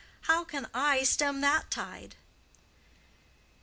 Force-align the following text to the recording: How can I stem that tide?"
How 0.21 0.43
can 0.43 0.67
I 0.73 1.03
stem 1.03 1.41
that 1.41 1.69
tide?" 1.69 2.15